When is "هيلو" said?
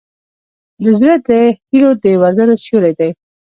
1.69-1.91